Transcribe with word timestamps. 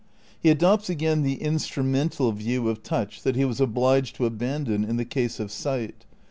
He 0.39 0.49
adopts 0.49 0.89
again 0.89 1.21
the 1.21 1.35
"instrumental" 1.35 2.31
view 2.31 2.69
of 2.69 2.81
touch 2.81 3.21
that 3.21 3.35
he 3.35 3.45
was 3.45 3.61
obliged 3.61 4.15
to 4.15 4.25
abandon 4.25 4.83
in 4.83 4.97
the 4.97 5.05
case 5.05 5.39
of 5.39 5.51
sight. 5.51 6.05